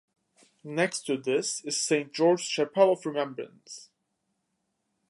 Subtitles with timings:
[0.63, 3.91] Next to this is "Saint George's Chapel of Remembrance".